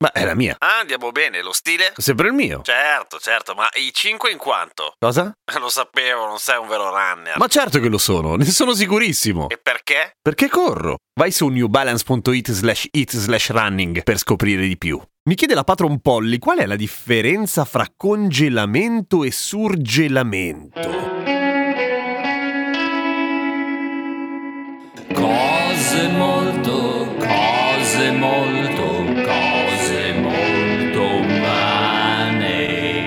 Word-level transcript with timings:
Ma 0.00 0.12
è 0.12 0.24
la 0.24 0.34
mia. 0.34 0.56
Ah, 0.58 0.78
andiamo 0.80 1.10
bene, 1.10 1.42
lo 1.42 1.52
stile? 1.52 1.92
Sempre 1.96 2.28
il 2.28 2.32
mio. 2.34 2.60
Certo, 2.62 3.18
certo, 3.18 3.54
ma 3.54 3.68
i 3.74 3.90
5 3.92 4.30
in 4.30 4.38
quanto? 4.38 4.94
Cosa? 4.98 5.32
Lo 5.58 5.68
sapevo, 5.68 6.26
non 6.26 6.38
sei 6.38 6.58
un 6.58 6.68
vero 6.68 6.90
runner. 6.90 7.36
Ma 7.36 7.46
certo 7.48 7.80
che 7.80 7.88
lo 7.88 7.98
sono, 7.98 8.36
ne 8.36 8.44
sono 8.44 8.74
sicurissimo. 8.74 9.48
E 9.48 9.58
perché? 9.58 10.12
Perché 10.20 10.48
corro? 10.48 10.98
Vai 11.18 11.32
su 11.32 11.48
newbalance.it 11.48 12.52
slash 12.52 12.86
it 12.92 13.16
slash 13.16 13.50
running 13.50 14.02
per 14.04 14.18
scoprire 14.18 14.66
di 14.66 14.78
più. 14.78 15.00
Mi 15.28 15.34
chiede 15.34 15.54
la 15.54 15.64
patron 15.64 16.00
Polly 16.00 16.38
qual 16.38 16.58
è 16.58 16.66
la 16.66 16.76
differenza 16.76 17.64
fra 17.64 17.86
congelamento 17.96 19.24
e 19.24 19.32
surgelamento. 19.32 20.80
Cose 25.12 26.08
molto, 26.08 26.37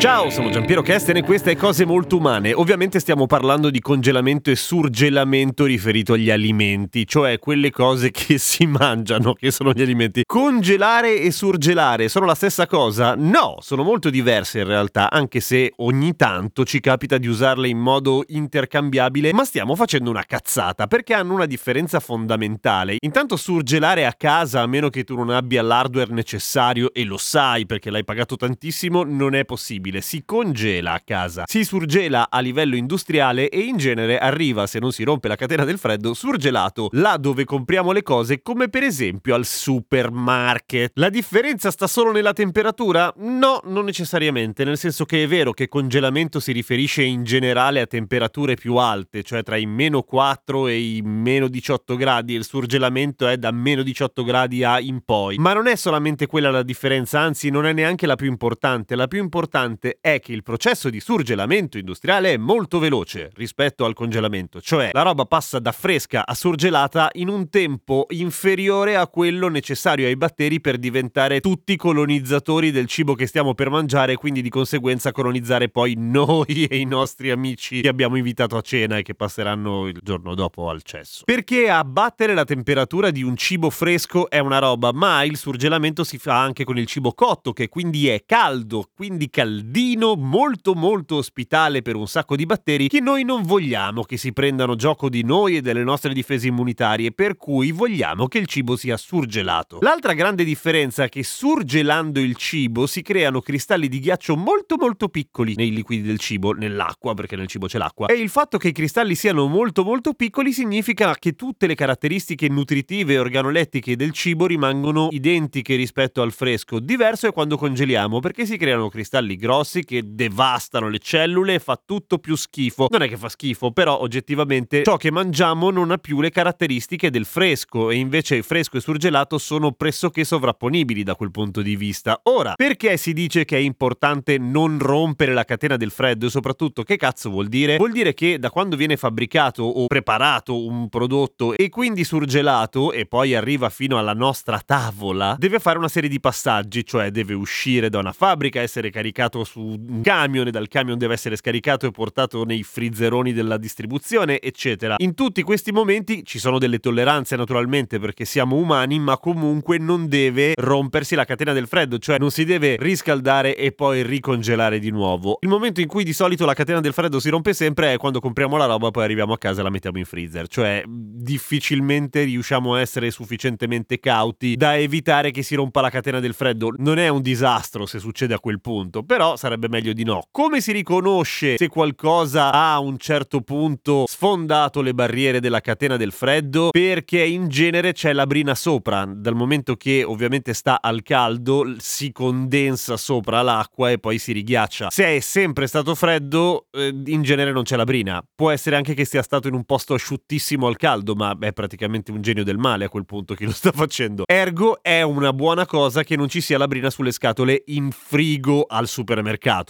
Ciao, 0.02 0.32
sono 0.32 0.50
Giampiero 0.50 0.82
Kesten 0.82 1.18
e 1.18 1.22
queste 1.22 1.52
è 1.52 1.56
Cose 1.56 1.86
Molto 1.86 2.18
Umane. 2.18 2.54
Ovviamente 2.54 3.00
stiamo 3.00 3.28
parlando 3.28 3.70
di 3.70 3.80
congelamento 3.80 4.50
e 4.50 4.56
surgelamento 4.56 5.66
riferito 5.66 6.14
agli 6.14 6.32
alimenti, 6.32 7.06
cioè 7.06 7.38
quelle 7.38 7.70
cose 7.70 8.10
che 8.10 8.40
si 8.40 8.66
mangiano, 8.66 9.34
che 9.34 9.52
sono 9.52 9.74
gli 9.74 9.82
alimenti. 9.84 10.24
Congelare 10.26 11.20
e 11.20 11.30
surgelare 11.30 12.10
sono 12.10 12.26
la 12.26 12.34
stessa 12.34 12.66
cosa? 12.66 13.14
No, 13.16 13.58
sono 13.60 13.84
molto 13.84 14.10
diverse 14.10 14.62
in 14.62 14.66
realtà, 14.66 15.12
anche 15.12 15.40
se 15.40 15.72
ogni 15.76 16.16
tanto 16.16 16.66
ci 16.66 16.80
capita 16.80 17.20
di 17.20 17.28
usarle 17.28 17.68
in 17.68 17.78
modo 17.78 18.24
intercambiabile, 18.26 19.32
ma 19.34 19.46
stiamo 19.46 19.76
facendo 19.76 20.10
una 20.10 20.24
cazzata 20.24 20.88
perché 20.88 21.14
hanno 21.14 21.36
una 21.36 21.46
differenza 21.46 22.00
fondamentale. 22.00 22.96
Intanto 23.02 23.36
surgelare 23.36 24.08
a 24.08 24.14
casa, 24.14 24.62
a 24.62 24.66
meno 24.66 24.90
che 24.90 25.04
tu 25.04 25.16
non 25.16 25.30
abbia 25.30 25.62
l'hardware 25.62 26.12
necessario 26.12 26.92
e 26.92 27.04
lo 27.04 27.18
sai 27.18 27.68
perché 27.68 27.92
l'hai 27.92 28.04
pagato 28.04 28.36
tantissimo, 28.36 29.04
non 29.04 29.36
è 29.36 29.46
possibile. 29.46 29.91
Si 30.00 30.24
congela 30.24 30.94
a 30.94 31.02
casa, 31.04 31.44
si 31.48 31.66
surgela 31.66 32.30
a 32.30 32.40
livello 32.40 32.76
industriale 32.76 33.50
e 33.50 33.60
in 33.60 33.78
genere 33.78 34.18
arriva, 34.18 34.68
se 34.68 34.80
non 34.80 34.92
si 34.92 35.04
rompe 35.04 35.28
la 35.28 35.36
catena 35.36 35.66
del 35.66 35.78
freddo, 35.78 36.14
surgelato 36.14 36.90
là 36.94 37.18
dove 37.18 37.44
compriamo 37.44 37.92
le 37.92 38.04
cose, 38.04 38.42
come 38.42 38.70
per 38.70 38.84
esempio 38.84 39.36
al 39.36 39.46
supermarket. 39.46 40.92
La 40.96 41.10
differenza 41.10 41.72
sta 41.72 41.88
solo 41.88 42.12
nella 42.12 42.34
temperatura? 42.34 43.14
No, 43.18 43.62
non 43.66 43.86
necessariamente, 43.86 44.64
nel 44.64 44.78
senso 44.78 45.06
che 45.06 45.24
è 45.24 45.28
vero 45.28 45.52
che 45.52 45.68
congelamento 45.68 46.40
si 46.40 46.52
riferisce 46.52 47.04
in 47.04 47.24
generale 47.24 47.82
a 47.82 47.88
temperature 47.88 48.56
più 48.56 48.76
alte, 48.76 49.24
cioè 49.24 49.44
tra 49.44 49.58
i 49.58 49.66
meno 49.66 50.04
4 50.04 50.68
e 50.68 50.80
i 50.80 51.02
meno 51.04 51.48
18 51.48 51.96
gradi, 51.96 52.34
il 52.34 52.46
surgelamento 52.46 53.28
è 53.28 53.38
da 53.38 53.52
meno 53.52 53.84
18 53.84 54.24
gradi 54.24 54.64
a 54.64 54.80
in 54.80 55.02
poi. 55.04 55.38
Ma 55.38 55.54
non 55.54 55.68
è 55.68 55.76
solamente 55.76 56.28
quella 56.28 56.52
la 56.52 56.64
differenza, 56.64 57.20
anzi 57.20 57.50
non 57.50 57.66
è 57.66 57.74
neanche 57.74 58.06
la 58.06 58.16
più 58.16 58.28
importante. 58.28 58.96
La 58.96 59.08
più 59.08 59.22
importante 59.22 59.81
è 60.00 60.20
che 60.20 60.32
il 60.32 60.44
processo 60.44 60.90
di 60.90 61.00
surgelamento 61.00 61.78
industriale 61.78 62.34
è 62.34 62.38
molto 62.38 62.80
veloce 62.80 63.32
rispetto 63.34 63.86
al 63.86 63.94
congelamento, 63.94 64.62
cioè 64.62 64.90
la 64.92 65.02
roba 65.02 65.26
passa 65.26 65.60
da 65.60 65.72
fresca 65.72 66.26
a 66.26 66.34
surgelata 66.34 67.10
in 67.14 67.28
un 67.28 67.50
tempo 67.50 68.06
inferiore 68.10 68.96
a 68.96 69.08
quello 69.08 69.48
necessario 69.48 70.08
ai 70.08 70.16
batteri 70.16 70.62
per 70.62 70.78
diventare 70.78 71.40
tutti 71.40 71.76
colonizzatori 71.76 72.72
del 72.72 72.88
cibo 72.88 73.16
che 73.16 73.28
stiamo 73.28 73.54
per 73.54 73.70
mangiare 73.70 74.14
e 74.14 74.16
quindi 74.16 74.42
di 74.42 74.50
conseguenza 74.50 75.12
colonizzare 75.12 75.70
poi 75.70 75.96
noi 76.00 76.66
e 76.66 76.78
i 76.78 76.86
nostri 76.86 77.32
amici 77.32 77.82
che 77.82 77.88
abbiamo 77.88 78.18
invitato 78.18 78.58
a 78.58 78.62
cena 78.62 78.98
e 78.98 79.02
che 79.02 79.16
passeranno 79.16 79.88
il 79.88 80.00
giorno 80.02 80.36
dopo 80.36 80.70
al 80.70 80.82
cesso. 80.84 81.24
Perché 81.26 81.70
abbattere 81.70 82.34
la 82.34 82.44
temperatura 82.44 83.12
di 83.12 83.24
un 83.24 83.36
cibo 83.36 83.70
fresco 83.70 84.30
è 84.30 84.40
una 84.40 84.60
roba, 84.60 84.92
ma 84.92 85.24
il 85.24 85.38
surgelamento 85.38 86.04
si 86.04 86.18
fa 86.18 86.42
anche 86.42 86.64
con 86.64 86.78
il 86.78 86.86
cibo 86.86 87.14
cotto 87.14 87.54
che 87.54 87.70
quindi 87.70 88.08
è 88.08 88.24
caldo, 88.26 88.90
quindi 88.94 89.30
caldino, 89.72 90.16
molto 90.16 90.74
molto 90.74 91.16
ospitale 91.16 91.82
per 91.82 91.96
un 91.96 92.06
sacco 92.06 92.36
di 92.36 92.46
batteri 92.46 92.90
che 92.90 93.00
noi 93.00 93.24
non 93.24 93.44
vogliamo 93.44 94.04
che 94.04 94.18
si 94.18 94.34
prendano 94.34 94.76
gioco 94.76 95.08
di 95.08 95.24
noi 95.24 95.56
e 95.56 95.62
delle 95.62 95.84
nostre 95.84 96.14
difese 96.14 96.48
immunitarie, 96.48 97.14
per 97.14 97.38
cui 97.38 97.72
vogliamo 97.72 98.28
che 98.28 98.38
il 98.38 98.48
cibo 98.48 98.76
sia 98.76 98.98
surgelato. 98.98 99.80
L'altra 99.82 100.12
grande 100.12 100.44
differenza 100.44 101.06
è 101.06 101.10
che 101.10 101.24
surgelando 101.24 102.20
il 102.20 102.36
cibo 102.36 102.86
si 102.86 103.02
creano 103.02 103.40
cristalli 103.40 103.88
di 103.88 104.00
ghiaccio 104.00 104.36
molto 104.36 104.76
molto 104.78 105.08
piccoli 105.08 105.54
nei 105.56 105.72
liquidi 105.72 106.02
del 106.02 106.20
cibo, 106.20 106.52
nell'acqua, 106.52 107.14
perché 107.14 107.38
nel 107.38 107.48
cibo 107.48 107.68
c'è 107.68 107.78
l'acqua. 107.78 108.08
E 108.08 108.16
il 108.16 108.30
fatto 108.30 108.58
che 108.58 108.68
i 108.68 108.74
cristalli 108.74 109.16
siano 109.16 109.48
molto 109.48 109.84
molto 109.86 110.14
piccoli 110.14 110.52
significa 110.52 111.16
che 111.16 111.34
tutte 111.34 111.66
le 111.68 111.76
caratteristiche 111.76 112.50
nutritive 112.50 113.14
e 113.14 113.20
organolettiche 113.20 113.96
del 113.96 114.12
cibo 114.12 114.48
rimangono 114.48 115.08
identiche 115.12 115.76
rispetto 115.76 116.22
al 116.22 116.34
fresco. 116.34 116.80
Diverso 116.80 117.28
è 117.28 117.32
quando 117.32 117.56
congeliamo, 117.56 118.20
perché 118.20 118.46
si 118.46 118.58
creano 118.58 118.90
cristalli 118.90 119.38
grossi 119.38 119.60
che 119.64 120.02
devastano 120.06 120.90
le 120.90 121.00
cellule 121.00 121.56
e 121.56 121.60
fa 121.60 121.82
tutto 121.84 122.20
più 122.20 122.36
schifo. 122.36 122.88
Non 122.90 123.02
è 123.02 123.08
che 123.08 123.18
fa 123.18 123.30
schifo, 123.30 123.72
però 123.72 124.00
oggettivamente 124.00 124.84
ciò 124.84 124.98
che 124.98 125.12
mangiamo 125.12 125.70
non 125.72 125.92
ha 125.92 125.98
più 125.98 126.22
le 126.22 126.30
caratteristiche 126.30 127.10
del 127.10 127.26
fresco 127.26 127.90
e 127.90 127.96
invece 127.96 128.36
il 128.36 128.44
fresco 128.44 128.78
e 128.78 128.82
surgelato 128.82 129.38
sono 129.38 129.72
pressoché 129.72 130.24
sovrapponibili 130.24 131.04
da 131.04 131.16
quel 131.16 131.32
punto 131.32 131.62
di 131.62 131.76
vista. 131.76 132.20
Ora, 132.24 132.54
perché 132.56 132.98
si 132.98 133.14
dice 133.14 133.46
che 133.46 133.58
è 133.58 133.60
importante 133.60 134.38
non 134.38 134.80
rompere 134.80 135.34
la 135.34 135.46
catena 135.46 135.78
del 135.78 135.92
freddo 135.92 136.26
e 136.26 136.30
soprattutto 136.30 136.84
che 136.84 136.98
cazzo 136.98 137.30
vuol 137.30 137.48
dire? 137.48 137.78
Vuol 137.78 137.92
dire 137.92 138.14
che 138.14 138.40
da 138.40 138.50
quando 138.50 138.76
viene 138.76 138.98
fabbricato 138.98 139.64
o 139.64 139.88
preparato 139.88 140.66
un 140.66 140.90
prodotto 140.90 141.56
e 141.56 141.70
quindi 141.70 142.04
surgelato 142.04 142.92
e 142.92 143.06
poi 143.06 143.36
arriva 143.36 143.70
fino 143.70 143.98
alla 143.98 144.14
nostra 144.14 144.60
tavola, 144.60 145.36
deve 145.38 145.60
fare 145.60 145.78
una 145.78 145.88
serie 145.88 146.10
di 146.10 146.20
passaggi, 146.20 146.86
cioè 146.86 147.12
deve 147.12 147.34
uscire 147.34 147.90
da 147.90 148.00
una 148.00 148.12
fabbrica, 148.12 148.62
essere 148.62 148.90
caricato 148.90 149.44
su 149.52 149.60
un 149.60 150.02
camion 150.02 150.48
e 150.48 150.52
dal 150.52 150.70
camion 150.70 150.98
deve 150.98 151.14
essere 151.14 151.36
scaricato 151.36 151.86
e 151.86 151.92
portato 151.92 152.46
nei 152.46 152.64
freezeroni 152.64 153.34
della 153.34 153.58
distribuzione, 153.58 154.40
eccetera. 154.40 154.96
In 155.00 155.14
tutti 155.14 155.44
questi 155.44 155.74
momenti 155.74 156.24
ci 156.24 156.40
sono 156.40 156.58
delle 156.58 156.80
tolleranze 156.80 157.36
naturalmente 157.36 158.00
perché 158.00 158.24
siamo 158.24 158.56
umani, 158.56 159.00
ma 159.00 159.18
comunque 159.18 159.78
non 159.78 160.08
deve 160.08 160.54
rompersi 160.56 161.16
la 161.16 161.26
catena 161.26 161.52
del 161.52 161.68
freddo, 161.68 161.98
cioè 161.98 162.18
non 162.18 162.32
si 162.32 162.46
deve 162.46 162.78
riscaldare 162.80 163.58
e 163.58 163.74
poi 163.74 164.04
ricongelare 164.04 164.80
di 164.80 164.90
nuovo. 164.90 165.38
Il 165.42 165.50
momento 165.50 165.82
in 165.82 165.88
cui 165.88 166.06
di 166.06 166.14
solito 166.14 166.46
la 166.46 166.54
catena 166.54 166.80
del 166.80 166.94
freddo 166.94 167.20
si 167.20 167.30
rompe 167.30 167.54
sempre 167.54 167.94
è 167.94 167.98
quando 167.98 168.22
compriamo 168.22 168.56
la 168.56 168.66
roba, 168.66 168.90
poi 168.90 169.04
arriviamo 169.04 169.34
a 169.34 169.38
casa 169.38 169.60
e 169.60 169.64
la 169.64 169.70
mettiamo 169.70 169.98
in 169.98 170.06
freezer, 170.06 170.48
cioè 170.48 170.84
difficilmente 170.88 172.24
riusciamo 172.24 172.76
a 172.76 172.80
essere 172.80 173.12
sufficientemente 173.12 174.00
cauti 174.00 174.56
da 174.56 174.78
evitare 174.78 175.32
che 175.32 175.44
si 175.44 175.56
rompa 175.56 175.82
la 175.82 175.90
catena 175.90 176.22
del 176.22 176.34
freddo. 176.34 176.74
Non 176.78 177.00
è 177.00 177.10
un 177.10 177.22
disastro 177.22 177.86
se 177.86 178.00
succede 178.00 178.34
a 178.34 178.40
quel 178.40 178.62
punto, 178.62 179.04
però 179.04 179.31
sarebbe 179.36 179.68
meglio 179.70 179.94
di 179.94 180.04
no. 180.04 180.28
Come 180.32 180.62
si 180.62 180.72
riconosce 180.72 181.58
se 181.58 181.68
qualcosa 181.68 182.52
ha 182.52 182.74
a 182.74 182.80
un 182.80 182.98
certo 182.98 183.42
punto 183.42 184.06
sfondato 184.08 184.82
le 184.82 184.94
barriere 184.94 185.40
della 185.40 185.62
catena 185.62 185.98
del 185.98 186.12
freddo? 186.12 186.70
Perché 186.72 187.24
in 187.24 187.48
genere 187.48 187.94
c'è 187.94 188.14
la 188.14 188.26
brina 188.26 188.56
sopra, 188.56 189.06
dal 189.06 189.36
momento 189.36 189.76
che 189.76 190.04
ovviamente 190.04 190.54
sta 190.54 190.82
al 190.82 191.02
caldo 191.02 191.76
si 191.78 192.12
condensa 192.12 192.98
sopra 192.98 193.42
l'acqua 193.42 193.92
e 193.92 194.00
poi 194.00 194.18
si 194.18 194.32
righiaccia. 194.32 194.90
Se 194.90 195.06
è 195.06 195.20
sempre 195.20 195.68
stato 195.68 195.96
freddo, 195.96 196.68
eh, 196.72 196.94
in 197.06 197.22
genere 197.22 197.52
non 197.52 197.64
c'è 197.64 197.76
la 197.76 197.84
brina. 197.84 198.24
Può 198.36 198.52
essere 198.52 198.76
anche 198.76 198.94
che 198.94 199.06
sia 199.06 199.22
stato 199.22 199.48
in 199.48 199.54
un 199.54 199.64
posto 199.64 199.94
asciuttissimo 199.94 200.68
al 200.68 200.78
caldo, 200.78 201.16
ma 201.16 201.36
è 201.40 201.54
praticamente 201.54 202.12
un 202.12 202.22
genio 202.22 202.44
del 202.44 202.58
male 202.58 202.86
a 202.86 202.90
quel 202.90 203.06
punto 203.06 203.34
chi 203.34 203.46
lo 203.46 203.52
sta 203.52 203.72
facendo. 203.72 204.24
Ergo 204.26 204.82
è 204.82 205.02
una 205.02 205.34
buona 205.34 205.66
cosa 205.66 206.04
che 206.04 206.16
non 206.16 206.30
ci 206.30 206.42
sia 206.42 206.58
la 206.58 206.68
brina 206.68 206.90
sulle 206.90 207.12
scatole 207.12 207.64
in 207.68 207.92
frigo 207.92 208.66
al 208.68 208.88
supermercato. 208.88 209.21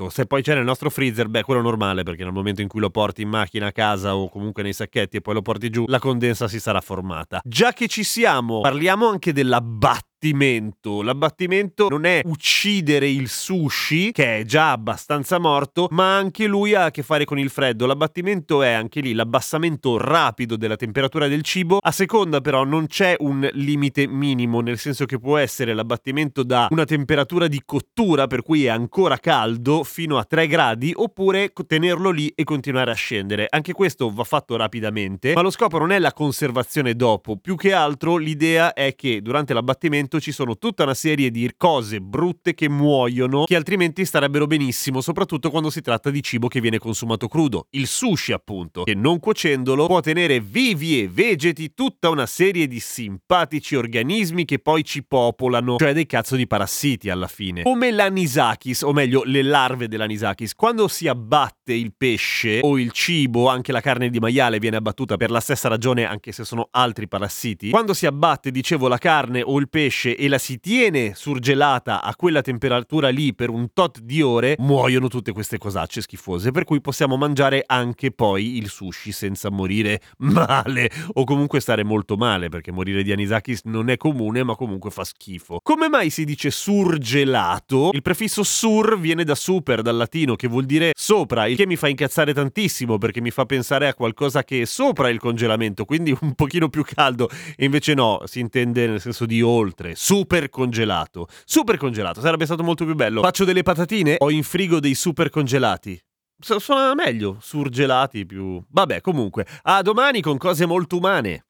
Se 0.09 0.25
poi 0.25 0.41
c'è 0.41 0.53
nel 0.53 0.63
nostro 0.63 0.89
freezer, 0.89 1.27
beh, 1.27 1.43
quello 1.43 1.59
è 1.59 1.63
normale 1.63 2.03
perché 2.03 2.23
nel 2.23 2.33
momento 2.33 2.61
in 2.61 2.67
cui 2.67 2.79
lo 2.79 2.89
porti 2.89 3.21
in 3.21 3.29
macchina 3.29 3.67
a 3.67 3.71
casa 3.71 4.15
o 4.15 4.29
comunque 4.29 4.63
nei 4.63 4.73
sacchetti 4.73 5.17
e 5.17 5.21
poi 5.21 5.33
lo 5.33 5.41
porti 5.41 5.69
giù, 5.69 5.85
la 5.87 5.99
condensa 5.99 6.47
si 6.47 6.59
sarà 6.59 6.81
formata. 6.81 7.41
Già 7.43 7.73
che 7.73 7.87
ci 7.87 8.03
siamo, 8.03 8.61
parliamo 8.61 9.07
anche 9.07 9.33
dell'abbattimento 9.33 10.09
l'abbattimento. 10.21 11.01
L'abbattimento 11.01 11.89
non 11.89 12.05
è 12.05 12.21
uccidere 12.25 13.09
il 13.09 13.27
sushi, 13.27 14.11
che 14.11 14.39
è 14.39 14.43
già 14.43 14.71
abbastanza 14.71 15.39
morto, 15.39 15.87
ma 15.91 16.15
anche 16.15 16.45
lui 16.45 16.75
ha 16.75 16.85
a 16.85 16.91
che 16.91 17.01
fare 17.01 17.25
con 17.25 17.39
il 17.39 17.49
freddo. 17.49 17.87
L'abbattimento 17.87 18.61
è 18.61 18.71
anche 18.71 18.99
lì 19.01 19.13
l'abbassamento 19.13 19.97
rapido 19.97 20.55
della 20.57 20.75
temperatura 20.75 21.27
del 21.27 21.41
cibo. 21.41 21.79
A 21.81 21.91
seconda 21.91 22.39
però 22.39 22.63
non 22.63 22.85
c'è 22.85 23.15
un 23.19 23.49
limite 23.53 24.07
minimo, 24.07 24.61
nel 24.61 24.77
senso 24.77 25.05
che 25.05 25.17
può 25.17 25.37
essere 25.37 25.73
l'abbattimento 25.73 26.43
da 26.43 26.67
una 26.69 26.85
temperatura 26.85 27.47
di 27.47 27.61
cottura, 27.65 28.27
per 28.27 28.43
cui 28.43 28.65
è 28.65 28.69
ancora 28.69 29.17
caldo, 29.17 29.83
fino 29.83 30.19
a 30.19 30.23
3 30.23 30.45
gradi, 30.45 30.93
oppure 30.95 31.51
tenerlo 31.65 32.11
lì 32.11 32.31
e 32.35 32.43
continuare 32.43 32.91
a 32.91 32.95
scendere. 32.95 33.47
Anche 33.49 33.73
questo 33.73 34.11
va 34.11 34.23
fatto 34.23 34.55
rapidamente, 34.55 35.33
ma 35.33 35.41
lo 35.41 35.49
scopo 35.49 35.79
non 35.79 35.91
è 35.91 35.97
la 35.97 36.13
conservazione 36.13 36.95
dopo, 36.95 37.37
più 37.37 37.55
che 37.55 37.73
altro 37.73 38.17
l'idea 38.17 38.73
è 38.73 38.93
che 38.95 39.21
durante 39.21 39.53
l'abbattimento 39.53 40.10
surgelamento 40.11 40.19
ci 40.19 40.31
sono 40.33 40.57
tutta 40.57 40.83
una 40.83 40.93
serie 40.93 41.31
di 41.31 41.49
cose 41.55 42.01
brutte 42.01 42.53
che 42.53 42.67
muoiono, 42.67 43.45
che 43.45 43.55
altrimenti 43.55 44.03
starebbero 44.03 44.47
benissimo, 44.47 44.99
soprattutto 44.99 45.49
quando 45.49 45.69
si 45.69 45.81
tratta 45.81 46.09
di 46.09 46.21
cibo 46.21 46.47
che 46.47 46.59
viene 46.59 46.79
consumato 46.79 47.27
crudo. 47.27 47.67
Il 47.71 47.87
sushi, 47.87 48.33
appunto, 48.33 48.83
che 48.83 48.95
non 48.95 49.19
cuocendolo 49.19 49.85
può 49.87 50.01
tenere 50.01 50.41
vivi 50.41 50.99
e 51.01 51.07
vegeti 51.07 51.73
tutta 51.73 52.09
una 52.09 52.25
serie 52.25 52.67
di 52.67 52.79
simpatici 52.79 53.75
organismi 53.75 54.43
che 54.43 54.59
poi 54.59 54.83
ci 54.83 55.03
popolano, 55.03 55.77
cioè 55.77 55.93
dei 55.93 56.05
cazzo 56.05 56.35
di 56.35 56.47
parassiti 56.47 57.09
alla 57.09 57.27
fine. 57.27 57.63
Come 57.63 57.91
l'anisakis, 57.91 58.81
o 58.81 58.91
meglio 58.91 59.23
le 59.23 59.43
larve 59.43 59.87
dell'anisakis, 59.87 60.55
quando 60.55 60.87
si 60.87 61.07
abbatte 61.07 61.73
il 61.73 61.93
pesce 61.95 62.59
o 62.61 62.77
il 62.77 62.91
cibo, 62.91 63.47
anche 63.47 63.71
la 63.71 63.81
carne 63.81 64.09
di 64.09 64.19
maiale 64.19 64.59
viene 64.59 64.77
abbattuta 64.77 65.15
per 65.15 65.29
la 65.29 65.39
stessa 65.39 65.69
ragione, 65.69 66.05
anche 66.05 66.31
se 66.31 66.43
sono 66.43 66.67
altri 66.71 67.07
parassiti. 67.07 67.69
Quando 67.69 67.93
si 67.93 68.05
abbatte, 68.05 68.51
dicevo, 68.51 68.87
la 68.87 68.97
carne 68.97 69.41
o 69.41 69.59
il 69.59 69.69
pesce 69.69 70.00
e 70.09 70.27
la 70.27 70.37
si 70.37 70.59
tiene 70.59 71.13
surgelata 71.15 72.01
a 72.01 72.15
quella 72.15 72.41
temperatura 72.41 73.09
lì 73.09 73.33
per 73.33 73.49
un 73.49 73.73
tot 73.73 73.99
di 73.99 74.21
ore, 74.21 74.55
muoiono 74.59 75.07
tutte 75.07 75.31
queste 75.31 75.57
cosacce 75.57 76.01
schifose, 76.01 76.51
per 76.51 76.63
cui 76.63 76.81
possiamo 76.81 77.17
mangiare 77.17 77.63
anche 77.65 78.11
poi 78.11 78.57
il 78.57 78.69
sushi 78.69 79.11
senza 79.11 79.49
morire 79.49 80.01
male 80.19 80.89
o 81.13 81.23
comunque 81.23 81.59
stare 81.59 81.83
molto 81.83 82.15
male, 82.15 82.49
perché 82.49 82.71
morire 82.71 83.03
di 83.03 83.11
anisakis 83.11 83.61
non 83.65 83.89
è 83.89 83.97
comune, 83.97 84.43
ma 84.43 84.55
comunque 84.55 84.91
fa 84.91 85.03
schifo. 85.03 85.59
Come 85.63 85.87
mai 85.89 86.09
si 86.09 86.25
dice 86.25 86.51
surgelato? 86.51 87.91
Il 87.93 88.01
prefisso 88.01 88.43
sur 88.43 88.99
viene 88.99 89.23
da 89.23 89.35
super, 89.35 89.81
dal 89.81 89.95
latino, 89.95 90.35
che 90.35 90.47
vuol 90.47 90.65
dire 90.65 90.91
sopra, 90.95 91.47
il 91.47 91.55
che 91.55 91.67
mi 91.67 91.75
fa 91.75 91.87
incazzare 91.87 92.33
tantissimo 92.33 92.97
perché 92.97 93.21
mi 93.21 93.31
fa 93.31 93.45
pensare 93.45 93.87
a 93.87 93.93
qualcosa 93.93 94.43
che 94.43 94.61
è 94.61 94.65
sopra 94.65 95.09
il 95.09 95.19
congelamento, 95.19 95.85
quindi 95.85 96.15
un 96.21 96.33
pochino 96.33 96.69
più 96.69 96.83
caldo, 96.83 97.29
e 97.55 97.65
invece 97.65 97.93
no, 97.93 98.21
si 98.25 98.39
intende 98.39 98.87
nel 98.87 99.01
senso 99.01 99.25
di 99.25 99.41
oltre, 99.41 99.90
super 99.95 100.49
congelato. 100.49 101.27
Super 101.45 101.77
congelato, 101.77 102.21
sarebbe 102.21 102.45
stato 102.45 102.63
molto 102.63 102.85
più 102.85 102.95
bello. 102.95 103.21
Faccio 103.21 103.45
delle 103.45 103.63
patatine, 103.63 104.15
ho 104.17 104.29
in 104.29 104.43
frigo 104.43 104.79
dei 104.79 104.95
super 104.95 105.29
congelati. 105.29 105.99
Suona 106.39 106.95
meglio, 106.95 107.37
surgelati 107.39 108.25
più... 108.25 108.59
Vabbè, 108.69 109.01
comunque, 109.01 109.45
a 109.63 109.81
domani 109.81 110.21
con 110.21 110.37
cose 110.37 110.65
molto 110.65 110.97
umane. 110.97 111.45